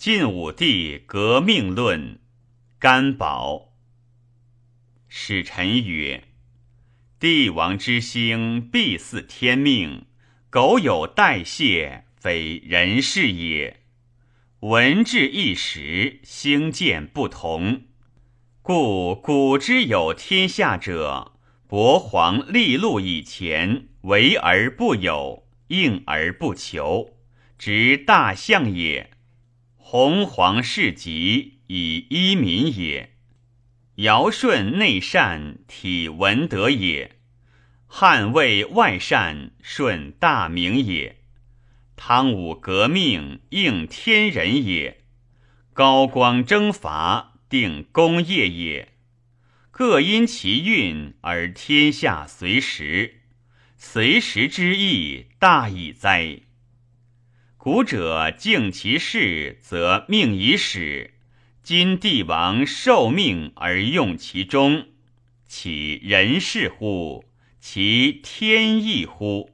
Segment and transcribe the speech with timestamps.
[0.00, 2.20] 晋武帝革命论，
[2.78, 3.74] 甘宝。
[5.08, 6.24] 使臣曰：
[7.18, 10.06] 帝王之兴，必似天命。
[10.48, 13.82] 苟有代谢，非人事也。
[14.60, 17.82] 文治一时，兴建不同。
[18.62, 21.32] 故古之有天下者，
[21.68, 27.18] 伯皇立禄以前，为而不有，应而不求，
[27.58, 29.10] 执大象也。
[29.92, 33.08] 弘皇世极，以依民也；
[33.96, 37.16] 尧舜内善，体文德也；
[37.88, 41.16] 汉魏外善，顺大明也；
[41.96, 44.98] 汤武革命，应天人也；
[45.72, 48.90] 高光征伐，定功业也。
[49.72, 53.22] 各因其运而天下随时，
[53.76, 56.42] 随时之意大矣哉！
[57.62, 61.10] 古者敬其事，则命以始；
[61.62, 64.86] 今帝王受命而用其中，
[65.46, 67.26] 岂人事乎？
[67.60, 69.50] 其天意乎？